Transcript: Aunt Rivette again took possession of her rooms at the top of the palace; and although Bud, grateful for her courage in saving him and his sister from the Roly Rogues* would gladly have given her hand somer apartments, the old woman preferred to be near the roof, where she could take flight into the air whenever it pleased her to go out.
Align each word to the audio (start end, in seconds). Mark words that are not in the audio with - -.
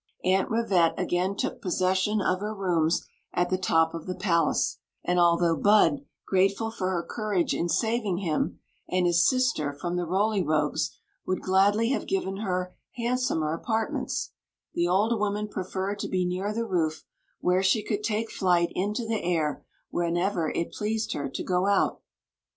Aunt 0.23 0.49
Rivette 0.49 0.97
again 0.99 1.35
took 1.35 1.61
possession 1.61 2.21
of 2.23 2.39
her 2.39 2.55
rooms 2.55 3.05
at 3.33 3.51
the 3.51 3.55
top 3.59 3.93
of 3.93 4.07
the 4.07 4.15
palace; 4.15 4.79
and 5.03 5.19
although 5.19 5.55
Bud, 5.55 5.99
grateful 6.27 6.71
for 6.71 6.89
her 6.89 7.05
courage 7.07 7.53
in 7.53 7.69
saving 7.69 8.17
him 8.17 8.57
and 8.89 9.05
his 9.05 9.29
sister 9.29 9.71
from 9.71 9.97
the 9.97 10.05
Roly 10.07 10.41
Rogues* 10.41 10.97
would 11.27 11.43
gladly 11.43 11.89
have 11.89 12.07
given 12.07 12.37
her 12.37 12.73
hand 12.95 13.19
somer 13.19 13.53
apartments, 13.53 14.31
the 14.73 14.87
old 14.87 15.19
woman 15.19 15.47
preferred 15.47 15.99
to 15.99 16.07
be 16.07 16.25
near 16.25 16.51
the 16.51 16.65
roof, 16.65 17.05
where 17.39 17.61
she 17.61 17.83
could 17.83 18.03
take 18.03 18.31
flight 18.31 18.71
into 18.73 19.05
the 19.05 19.21
air 19.23 19.63
whenever 19.91 20.49
it 20.49 20.71
pleased 20.71 21.13
her 21.13 21.29
to 21.29 21.43
go 21.43 21.67
out. 21.67 22.01